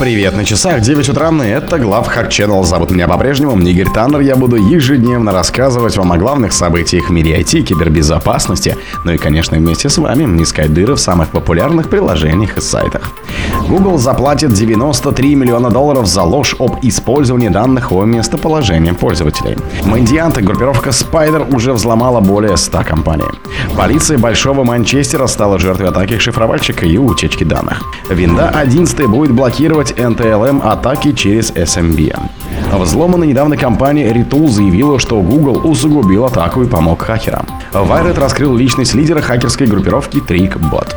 Привет, 0.00 0.34
на 0.34 0.46
часах 0.46 0.80
9 0.80 1.10
утра, 1.10 1.30
и 1.44 1.48
это 1.48 1.78
Главхак 1.78 2.30
Channel. 2.30 2.64
Зовут 2.64 2.90
меня 2.90 3.06
по-прежнему 3.06 3.60
Игорь 3.60 3.92
Таннер. 3.92 4.20
Я 4.20 4.34
буду 4.34 4.56
ежедневно 4.56 5.30
рассказывать 5.30 5.98
вам 5.98 6.10
о 6.12 6.16
главных 6.16 6.54
событиях 6.54 7.10
в 7.10 7.12
мире 7.12 7.38
IT, 7.38 7.60
кибербезопасности, 7.64 8.78
ну 9.04 9.12
и, 9.12 9.18
конечно, 9.18 9.58
вместе 9.58 9.90
с 9.90 9.98
вами 9.98 10.42
искать 10.42 10.72
дыры 10.72 10.94
в 10.94 11.00
самых 11.00 11.28
популярных 11.28 11.90
приложениях 11.90 12.56
и 12.56 12.62
сайтах. 12.62 13.10
Google 13.70 13.98
заплатит 13.98 14.52
93 14.52 15.36
миллиона 15.36 15.70
долларов 15.70 16.04
за 16.06 16.24
ложь 16.24 16.56
об 16.58 16.78
использовании 16.82 17.50
данных 17.50 17.92
о 17.92 18.04
местоположении 18.04 18.90
пользователей. 18.90 19.56
Мандиант 19.84 20.38
и 20.38 20.42
группировка 20.42 20.90
Spider 20.90 21.54
уже 21.54 21.72
взломала 21.72 22.18
более 22.18 22.56
100 22.56 22.82
компаний. 22.82 23.30
Полиция 23.76 24.18
Большого 24.18 24.64
Манчестера 24.64 25.28
стала 25.28 25.60
жертвой 25.60 25.90
атаки 25.90 26.18
шифровальщика 26.18 26.84
и 26.84 26.98
утечки 26.98 27.44
данных. 27.44 27.80
Винда 28.10 28.48
11 28.48 29.06
будет 29.06 29.30
блокировать 29.30 29.92
NTLM 29.92 30.62
атаки 30.62 31.12
через 31.12 31.52
SMB. 31.52 32.18
Взломанная 32.72 33.28
недавно 33.28 33.56
компания 33.56 34.12
Retool 34.12 34.48
заявила, 34.48 34.98
что 34.98 35.22
Google 35.22 35.60
усугубил 35.64 36.24
атаку 36.24 36.64
и 36.64 36.66
помог 36.66 37.02
хакерам. 37.02 37.46
Wired 37.72 38.18
раскрыл 38.18 38.56
личность 38.56 38.94
лидера 38.94 39.20
хакерской 39.20 39.68
группировки 39.68 40.18
TrickBot. 40.18 40.96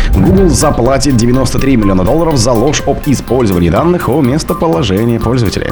Google 0.13 0.49
заплатит 0.49 1.15
93 1.15 1.77
миллиона 1.77 2.03
долларов 2.03 2.37
за 2.37 2.51
ложь 2.51 2.83
об 2.85 2.99
использовании 3.05 3.69
данных 3.69 4.09
о 4.09 4.21
местоположении 4.21 5.17
пользователей. 5.17 5.71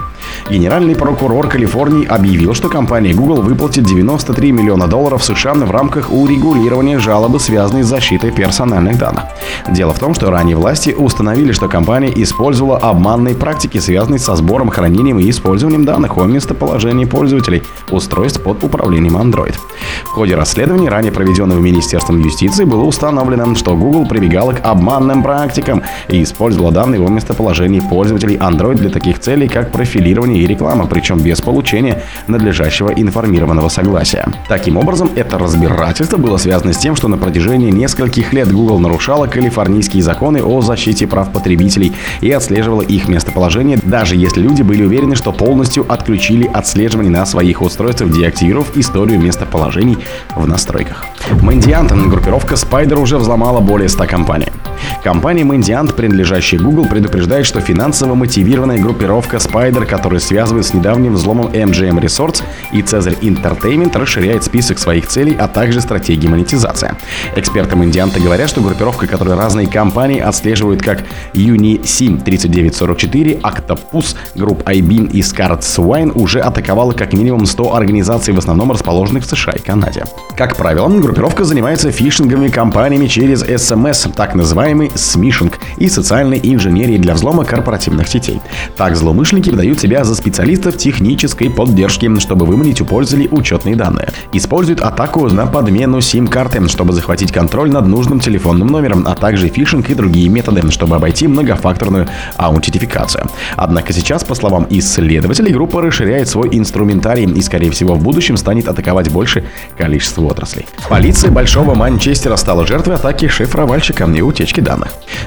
Генеральный 0.49 0.95
прокурор 0.95 1.47
Калифорнии 1.49 2.05
объявил, 2.05 2.53
что 2.53 2.69
компания 2.69 3.13
Google 3.13 3.41
выплатит 3.41 3.83
93 3.83 4.51
миллиона 4.51 4.87
долларов 4.87 5.23
США 5.23 5.53
в 5.53 5.71
рамках 5.71 6.11
урегулирования 6.11 6.99
жалобы, 6.99 7.39
связанной 7.39 7.83
с 7.83 7.87
защитой 7.87 8.31
персональных 8.31 8.97
данных. 8.97 9.25
Дело 9.69 9.93
в 9.93 9.99
том, 9.99 10.13
что 10.13 10.31
ранее 10.31 10.55
власти 10.55 10.95
установили, 10.97 11.51
что 11.51 11.67
компания 11.67 12.11
использовала 12.15 12.77
обманные 12.77 13.35
практики, 13.35 13.77
связанные 13.79 14.19
со 14.19 14.35
сбором, 14.35 14.69
хранением 14.69 15.19
и 15.19 15.29
использованием 15.29 15.83
данных 15.83 16.17
о 16.17 16.25
местоположении 16.25 17.05
пользователей 17.05 17.63
устройств 17.91 18.41
под 18.41 18.63
управлением 18.63 19.17
Android. 19.17 19.55
В 20.03 20.09
ходе 20.09 20.35
расследования, 20.35 20.89
ранее 20.89 21.11
проведенного 21.11 21.59
Министерством 21.59 22.19
юстиции, 22.21 22.63
было 22.63 22.83
установлено, 22.83 23.53
что 23.55 23.75
Google 23.75 24.07
прибегала 24.07 24.28
к 24.29 24.61
обманным 24.63 25.23
практикам 25.23 25.83
и 26.07 26.23
использовала 26.23 26.71
данные 26.71 27.05
о 27.05 27.09
местоположении 27.09 27.79
пользователей 27.79 28.37
Android 28.37 28.75
для 28.75 28.89
таких 28.89 29.19
целей, 29.19 29.47
как 29.47 29.71
профилирование 29.71 30.43
и 30.43 30.47
реклама, 30.47 30.85
причем 30.85 31.19
без 31.19 31.41
получения 31.41 32.03
надлежащего 32.27 32.89
информированного 32.89 33.69
согласия. 33.69 34.25
Таким 34.47 34.77
образом, 34.77 35.09
это 35.15 35.37
разбирательство 35.37 36.17
было 36.17 36.37
связано 36.37 36.73
с 36.73 36.77
тем, 36.77 36.95
что 36.95 37.07
на 37.07 37.17
протяжении 37.17 37.71
нескольких 37.71 38.33
лет 38.33 38.51
Google 38.51 38.79
нарушала 38.79 39.27
калифорнийские 39.27 40.03
законы 40.03 40.43
о 40.43 40.61
защите 40.61 41.07
прав 41.07 41.31
потребителей 41.31 41.93
и 42.21 42.31
отслеживала 42.31 42.81
их 42.81 43.07
местоположение, 43.07 43.79
даже 43.81 44.15
если 44.15 44.41
люди 44.41 44.61
были 44.61 44.83
уверены, 44.83 45.15
что 45.15 45.31
полностью 45.31 45.85
отключили 45.91 46.49
отслеживание 46.53 47.11
на 47.11 47.25
своих 47.25 47.61
устройствах, 47.61 48.11
деактивировав 48.11 48.77
историю 48.77 49.19
местоположений 49.19 49.97
в 50.35 50.47
настройках. 50.47 51.05
Мандиант, 51.41 51.91
группировка 51.91 52.55
Spider 52.55 52.99
уже 52.99 53.17
взломала 53.17 53.59
более 53.59 53.89
100 53.89 54.05
компаний. 54.05 54.18
компании. 54.19 54.68
Компания 55.03 55.43
Mandiant, 55.43 55.93
принадлежащая 55.93 56.59
Google, 56.59 56.85
предупреждает, 56.85 57.45
что 57.45 57.61
финансово 57.61 58.15
мотивированная 58.15 58.79
группировка 58.79 59.37
Spider, 59.37 59.85
которая 59.85 60.19
связывает 60.19 60.65
с 60.65 60.73
недавним 60.73 61.13
взломом 61.13 61.47
MGM 61.47 62.01
Resorts 62.01 62.43
и 62.73 62.81
Caesar 62.81 63.17
Entertainment, 63.21 63.97
расширяет 63.97 64.43
список 64.43 64.77
своих 64.77 65.07
целей, 65.07 65.37
а 65.39 65.47
также 65.47 65.79
стратегии 65.79 66.27
монетизации. 66.27 66.95
Эксперты 67.37 67.77
Mandiant 67.77 68.21
говорят, 68.21 68.49
что 68.49 68.59
группировка, 68.59 69.07
которую 69.07 69.37
разные 69.37 69.67
компании 69.67 70.19
отслеживают 70.19 70.81
как 70.81 71.03
Unisim 71.33 72.21
3944, 72.21 73.39
Octopus, 73.41 74.17
Group 74.35 74.65
IBM 74.65 75.11
и 75.11 75.21
Scarlet 75.21 75.61
Swine, 75.61 76.11
уже 76.13 76.41
атаковала 76.41 76.91
как 76.91 77.13
минимум 77.13 77.45
100 77.45 77.73
организаций, 77.73 78.33
в 78.33 78.37
основном 78.37 78.73
расположенных 78.73 79.23
в 79.23 79.27
США 79.27 79.53
и 79.53 79.59
Канаде. 79.59 80.03
Как 80.35 80.57
правило, 80.57 80.89
группировка 80.89 81.45
занимается 81.45 81.89
фишинговыми 81.91 82.49
компаниями 82.49 83.07
через 83.07 83.43
SMS, 83.43 84.11
так 84.13 84.35
называемый 84.35 84.88
смишинг, 84.95 85.59
и 85.77 85.89
социальной 85.89 86.39
инженерии 86.41 86.97
для 86.97 87.13
взлома 87.13 87.45
корпоративных 87.45 88.07
сетей. 88.07 88.41
Так 88.77 88.95
злоумышленники 88.95 89.49
выдают 89.49 89.79
себя 89.79 90.03
за 90.03 90.15
специалистов 90.15 90.77
технической 90.77 91.49
поддержки, 91.49 92.09
чтобы 92.19 92.45
выманить 92.45 92.81
у 92.81 92.85
пользователей 92.85 93.29
учетные 93.31 93.75
данные. 93.75 94.09
Используют 94.33 94.81
атаку 94.81 95.27
на 95.27 95.45
подмену 95.45 96.01
сим-карты, 96.01 96.67
чтобы 96.67 96.93
захватить 96.93 97.31
контроль 97.31 97.71
над 97.71 97.85
нужным 97.87 98.19
телефонным 98.19 98.67
номером, 98.67 99.05
а 99.07 99.15
также 99.15 99.49
фишинг 99.49 99.89
и 99.89 99.93
другие 99.93 100.29
методы, 100.29 100.69
чтобы 100.71 100.95
обойти 100.95 101.27
многофакторную 101.27 102.07
аутентификацию. 102.37 103.27
Однако 103.55 103.93
сейчас, 103.93 104.23
по 104.23 104.35
словам 104.35 104.67
исследователей, 104.69 105.51
группа 105.51 105.81
расширяет 105.81 106.27
свой 106.27 106.49
инструментарий 106.51 107.25
и, 107.25 107.41
скорее 107.41 107.71
всего, 107.71 107.95
в 107.95 108.01
будущем 108.01 108.37
станет 108.37 108.67
атаковать 108.67 109.09
больше 109.09 109.43
количество 109.77 110.23
отраслей. 110.23 110.65
Полиция 110.89 111.31
Большого 111.31 111.75
Манчестера 111.75 112.35
стала 112.35 112.65
жертвой 112.65 112.95
атаки 112.95 113.27
шифровальщика 113.27 114.05
и 114.05 114.21
утечки 114.21 114.59
данных. 114.61 114.78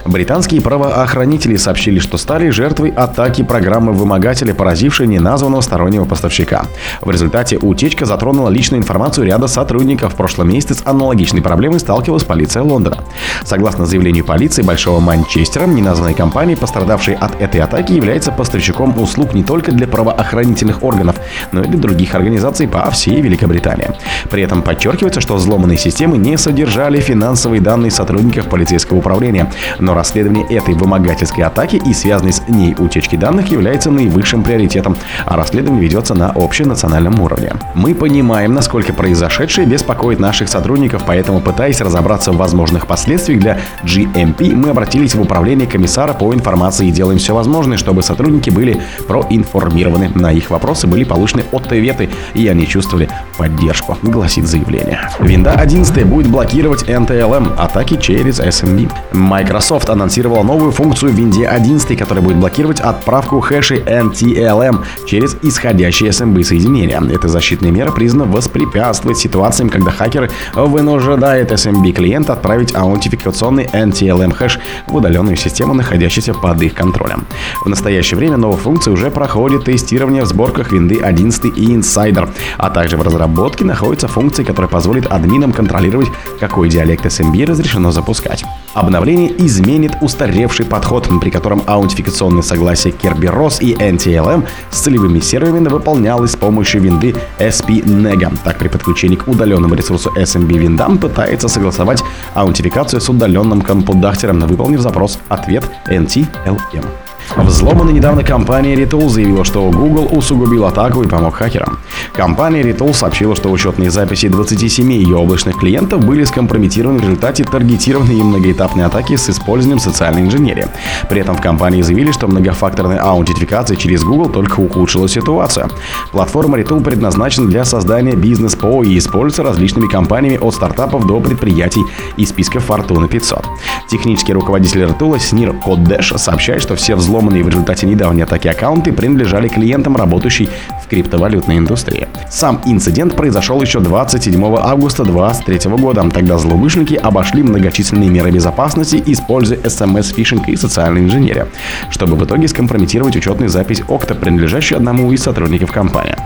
Британские 0.04 0.60
правоохранители 0.60 1.56
сообщили, 1.56 1.98
что 1.98 2.18
стали 2.18 2.50
жертвой 2.50 2.90
атаки 2.90 3.42
программы 3.42 3.92
вымогателя, 3.92 4.52
поразившей 4.54 5.06
неназванного 5.06 5.60
стороннего 5.60 6.04
поставщика. 6.04 6.64
В 7.00 7.10
результате 7.10 7.56
утечка 7.56 8.04
затронула 8.04 8.48
личную 8.48 8.80
информацию 8.80 9.26
ряда 9.26 9.46
сотрудников. 9.46 10.14
В 10.14 10.16
прошлом 10.16 10.48
месяце 10.48 10.74
с 10.74 10.82
аналогичной 10.84 11.40
проблемой 11.40 11.78
сталкивалась 11.80 12.24
полиция 12.24 12.62
Лондона. 12.62 12.98
Согласно 13.44 13.86
заявлению 13.86 14.24
полиции 14.24 14.62
Большого 14.62 15.00
Манчестера, 15.00 15.66
неназванная 15.66 16.14
компания, 16.14 16.56
пострадавшая 16.56 17.16
от 17.16 17.40
этой 17.40 17.60
атаки, 17.60 17.92
является 17.92 18.32
поставщиком 18.32 18.98
услуг 19.00 19.34
не 19.34 19.44
только 19.44 19.72
для 19.72 19.86
правоохранительных 19.86 20.82
органов, 20.82 21.16
но 21.52 21.62
и 21.62 21.66
для 21.66 21.78
других 21.78 22.14
организаций 22.14 22.66
по 22.66 22.90
всей 22.90 23.20
Великобритании. 23.20 23.90
При 24.30 24.42
этом 24.42 24.62
подчеркивается, 24.62 25.20
что 25.20 25.34
взломанные 25.34 25.78
системы 25.78 26.18
не 26.18 26.36
содержали 26.36 27.00
финансовые 27.00 27.60
данные 27.60 27.90
сотрудников 27.90 28.48
полицейского 28.48 28.98
управления, 28.98 29.41
но 29.78 29.94
расследование 29.94 30.44
этой 30.46 30.74
вымогательской 30.74 31.44
атаки 31.44 31.76
и 31.76 31.92
связанной 31.94 32.32
с 32.32 32.42
ней 32.48 32.74
утечки 32.78 33.16
данных 33.16 33.50
является 33.50 33.90
наивысшим 33.90 34.42
приоритетом, 34.42 34.96
а 35.24 35.36
расследование 35.36 35.82
ведется 35.82 36.14
на 36.14 36.30
общенациональном 36.30 37.20
уровне. 37.20 37.52
Мы 37.74 37.94
понимаем, 37.94 38.52
насколько 38.52 38.92
произошедшее 38.92 39.66
беспокоит 39.66 40.20
наших 40.20 40.48
сотрудников, 40.48 41.04
поэтому, 41.06 41.40
пытаясь 41.40 41.80
разобраться 41.80 42.32
в 42.32 42.36
возможных 42.36 42.86
последствиях 42.86 43.40
для 43.40 43.58
GMP, 43.84 44.54
мы 44.54 44.70
обратились 44.70 45.14
в 45.14 45.20
управление 45.20 45.66
комиссара 45.66 46.12
по 46.12 46.32
информации 46.34 46.88
и 46.88 46.90
делаем 46.90 47.18
все 47.18 47.34
возможное, 47.34 47.76
чтобы 47.76 48.02
сотрудники 48.02 48.50
были 48.50 48.80
проинформированы. 49.06 50.10
На 50.14 50.32
их 50.32 50.50
вопросы 50.50 50.86
были 50.86 51.04
получены 51.04 51.44
ответы, 51.52 52.10
и 52.34 52.48
они 52.48 52.66
чувствовали 52.66 53.08
поддержку, 53.36 53.96
гласит 54.02 54.46
заявление. 54.46 55.00
Винда 55.20 55.52
11 55.52 56.04
будет 56.06 56.28
блокировать 56.28 56.84
NTLM 56.84 57.56
атаки 57.56 57.96
через 57.96 58.40
SMB. 58.40 58.90
Microsoft 59.32 59.88
анонсировала 59.88 60.42
новую 60.42 60.72
функцию 60.72 61.10
в 61.10 61.14
Винде 61.14 61.46
11, 61.46 61.98
которая 61.98 62.22
будет 62.22 62.36
блокировать 62.36 62.80
отправку 62.80 63.40
хэшей 63.40 63.78
NTLM 63.78 64.84
через 65.06 65.38
исходящие 65.40 66.10
SMB 66.10 66.44
соединения. 66.44 67.00
Эта 67.10 67.28
защитная 67.28 67.70
мера 67.70 67.90
признана 67.92 68.30
воспрепятствовать 68.30 69.16
ситуациям, 69.16 69.70
когда 69.70 69.90
хакеры 69.90 70.30
вынуждают 70.54 71.50
SMB 71.50 71.92
клиента 71.92 72.34
отправить 72.34 72.74
аутентификационный 72.74 73.64
NTLM 73.72 74.34
хэш 74.34 74.58
в 74.86 74.96
удаленную 74.96 75.36
систему, 75.36 75.72
находящуюся 75.72 76.34
под 76.34 76.60
их 76.60 76.74
контролем. 76.74 77.24
В 77.64 77.70
настоящее 77.70 78.18
время 78.18 78.36
новая 78.36 78.58
функция 78.58 78.92
уже 78.92 79.10
проходит 79.10 79.64
тестирование 79.64 80.24
в 80.24 80.26
сборках 80.26 80.72
Винды 80.72 81.00
11 81.00 81.46
и 81.46 81.74
Insider, 81.74 82.28
а 82.58 82.68
также 82.68 82.98
в 82.98 83.02
разработке 83.02 83.64
находится 83.64 84.08
функция, 84.08 84.44
которая 84.44 84.68
позволит 84.68 85.10
админам 85.10 85.52
контролировать, 85.52 86.08
какой 86.38 86.68
диалект 86.68 87.06
SMB 87.06 87.46
разрешено 87.46 87.92
запускать. 87.92 88.44
Обновление 88.74 89.30
изменит 89.44 89.92
устаревший 90.00 90.64
подход, 90.64 91.08
при 91.20 91.30
котором 91.30 91.62
аутентификационное 91.66 92.42
согласие 92.42 92.94
Kerberos 92.94 93.58
и 93.60 93.74
NTLM 93.74 94.46
с 94.70 94.80
целевыми 94.80 95.20
серверами 95.20 95.68
выполнялось 95.68 96.32
с 96.32 96.36
помощью 96.36 96.80
винды 96.80 97.14
SP-NEGA. 97.38 98.38
Так, 98.44 98.58
при 98.58 98.68
подключении 98.68 99.16
к 99.16 99.28
удаленному 99.28 99.74
ресурсу 99.74 100.10
SMB 100.16 100.58
виндам 100.58 100.98
пытается 100.98 101.48
согласовать 101.48 102.02
аутентификацию 102.34 103.00
с 103.00 103.08
удаленным 103.08 103.60
компудахтером, 103.60 104.40
выполнив 104.40 104.80
запрос 104.80 105.18
«Ответ 105.28 105.64
NTLM». 105.86 107.11
Взломанная 107.36 107.94
недавно 107.94 108.22
компания 108.22 108.74
Retool 108.74 109.08
заявила, 109.08 109.44
что 109.44 109.70
Google 109.70 110.08
усугубил 110.12 110.66
атаку 110.66 111.02
и 111.02 111.08
помог 111.08 111.34
хакерам. 111.34 111.78
Компания 112.12 112.62
Retool 112.62 112.92
сообщила, 112.92 113.34
что 113.34 113.50
учетные 113.50 113.90
записи 113.90 114.28
27 114.28 114.92
ее 114.92 115.16
облачных 115.16 115.58
клиентов 115.58 116.04
были 116.04 116.24
скомпрометированы 116.24 116.98
в 116.98 117.02
результате 117.02 117.44
таргетированной 117.44 118.16
и 118.16 118.22
многоэтапной 118.22 118.84
атаки 118.84 119.16
с 119.16 119.30
использованием 119.30 119.78
социальной 119.78 120.22
инженерии. 120.22 120.66
При 121.08 121.22
этом 121.22 121.34
в 121.36 121.40
компании 121.40 121.80
заявили, 121.80 122.12
что 122.12 122.28
многофакторная 122.28 122.98
аутентификация 122.98 123.76
через 123.76 124.04
Google 124.04 124.28
только 124.28 124.60
ухудшила 124.60 125.08
ситуацию. 125.08 125.70
Платформа 126.10 126.58
Retool 126.58 126.82
предназначена 126.82 127.48
для 127.48 127.64
создания 127.64 128.12
бизнес-ПО 128.12 128.82
и 128.82 128.98
используется 128.98 129.42
различными 129.42 129.88
компаниями 129.88 130.36
от 130.36 130.54
стартапов 130.54 131.06
до 131.06 131.18
предприятий 131.20 131.82
из 132.18 132.28
списка 132.28 132.58
Fortuna 132.58 133.08
500. 133.08 133.46
Технический 133.88 134.34
руководитель 134.34 134.82
Retool 134.82 135.18
Снир 135.18 135.54
Коддеш 135.54 136.12
сообщает, 136.16 136.62
что 136.62 136.76
все 136.76 136.94
взломанные 137.22 137.44
в 137.44 137.48
результате 137.48 137.86
недавней 137.86 138.22
атаки 138.22 138.48
аккаунты 138.48 138.92
принадлежали 138.92 139.46
клиентам, 139.46 139.96
работающим 139.96 140.48
в 140.81 140.81
криптовалютной 140.92 141.56
индустрии. 141.56 142.06
Сам 142.30 142.60
инцидент 142.66 143.16
произошел 143.16 143.62
еще 143.62 143.80
27 143.80 144.44
августа 144.58 145.04
2023 145.04 145.70
года. 145.76 146.02
Тогда 146.10 146.36
злоумышленники 146.36 146.94
обошли 146.96 147.42
многочисленные 147.42 148.10
меры 148.10 148.30
безопасности, 148.30 149.02
используя 149.06 149.58
смс-фишинг 149.66 150.48
и 150.48 150.56
социальную 150.56 151.06
инженерию, 151.06 151.48
чтобы 151.88 152.16
в 152.16 152.24
итоге 152.26 152.46
скомпрометировать 152.46 153.16
учетную 153.16 153.48
запись 153.48 153.82
Окта, 153.88 154.14
принадлежащую 154.14 154.76
одному 154.76 155.10
из 155.12 155.22
сотрудников 155.22 155.72
компании. 155.72 156.16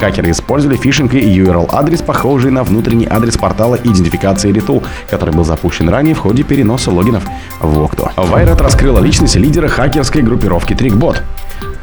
Хакеры 0.00 0.32
использовали 0.32 0.76
фишинг 0.76 1.14
и 1.14 1.20
URL-адрес, 1.20 2.02
похожий 2.02 2.50
на 2.50 2.64
внутренний 2.64 3.06
адрес 3.08 3.36
портала 3.36 3.76
идентификации 3.76 4.52
Retool, 4.52 4.82
который 5.08 5.32
был 5.32 5.44
запущен 5.44 5.88
ранее 5.88 6.16
в 6.16 6.18
ходе 6.18 6.42
переноса 6.42 6.90
логинов 6.90 7.22
в 7.60 7.80
Окту. 7.80 8.10
Вайрат 8.16 8.60
раскрыла 8.60 8.98
личность 8.98 9.36
лидера 9.36 9.68
хакерской 9.68 10.22
группировки 10.22 10.74
Трикбот. 10.74 11.22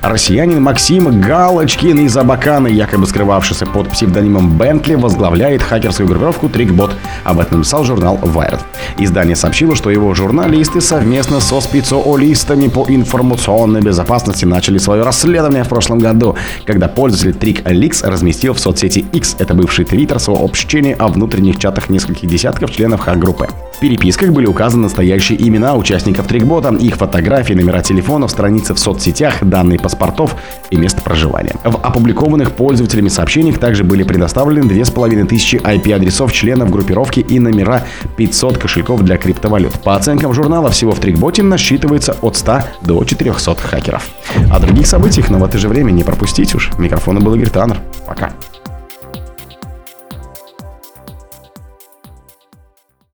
Россиянин 0.04 0.62
Максим 0.62 1.22
Галочкин 1.22 2.00
из 2.00 2.18
Абакана, 2.18 2.68
якобы 2.68 3.08
скрывавшийся 3.08 3.66
под 3.66 3.90
псевдонимом 3.90 4.58
Бентли, 4.58 4.96
возглавляет 4.96 5.62
хакерскую 5.62 6.10
группировку 6.10 6.50
Трикбот. 6.50 6.92
Об 7.24 7.40
этом 7.40 7.60
написал 7.60 7.86
журнал 7.86 8.20
Wired. 8.22 8.60
Издание 8.98 9.38
сообщило, 9.38 9.78
что 9.78 9.90
его 9.90 10.14
журналисты 10.14 10.82
совместно 10.82 11.40
со 11.40 11.62
специалистами 11.62 12.68
по 12.68 12.86
информационной 12.90 13.80
безопасности 13.80 14.44
начали 14.44 14.78
свое 14.78 15.04
расследование 15.04 15.64
в 15.64 15.70
прошлом 15.70 16.00
году, 16.00 16.36
когда 16.66 16.90
пользователь 16.90 17.40
TrickLeaks 17.40 18.06
разместил 18.06 18.56
в 18.56 18.60
соцсети 18.60 19.06
X, 19.14 19.38
это 19.40 19.54
бывший 19.54 19.86
твиттер, 19.86 20.20
сообщение 20.20 20.96
о 20.96 21.08
внутренних 21.08 21.60
чатах 21.60 21.90
нескольких 21.90 22.28
десятков 22.28 22.72
членов 22.72 23.00
хак-группы. 23.00 23.48
Переписках 23.84 24.32
были 24.32 24.46
указаны 24.46 24.84
настоящие 24.84 25.46
имена 25.46 25.76
участников 25.76 26.26
Трикбота, 26.26 26.74
их 26.74 26.96
фотографии, 26.96 27.54
номера 27.54 27.82
телефонов, 27.82 28.32
страницы 28.32 28.74
в 28.74 28.80
соцсетях, 28.80 29.44
данные 29.44 29.78
паспортов 29.78 30.38
и 30.70 30.78
место 30.78 31.02
проживания. 31.02 31.54
В 31.66 31.76
опубликованных 31.76 32.54
пользователями 32.54 33.10
сообщениях 33.10 33.60
также 33.60 33.84
были 33.84 34.04
предоставлены 34.04 34.70
2500 34.70 35.62
IP-адресов 35.66 36.32
членов 36.32 36.72
группировки 36.72 37.20
и 37.20 37.40
номера 37.42 37.84
500 38.16 38.58
кошельков 38.58 39.02
для 39.04 39.18
криптовалют. 39.18 39.74
По 39.82 39.98
оценкам 39.98 40.34
журнала, 40.34 40.70
всего 40.70 40.94
в 40.94 41.02
Трикботе 41.02 41.44
насчитывается 41.44 42.16
от 42.22 42.38
100 42.38 42.60
до 42.84 43.04
400 43.04 43.56
хакеров. 43.58 44.08
О 44.50 44.60
других 44.62 44.88
событиях, 44.88 45.30
но 45.30 45.40
в 45.40 45.44
это 45.44 45.58
же 45.58 45.68
время 45.68 45.92
не 45.92 46.06
пропустить 46.06 46.56
уж. 46.56 46.72
Микрофона 46.78 47.20
был 47.20 47.36
Игорь 47.36 47.50
Таннер. 47.50 47.82
Пока. 48.08 48.32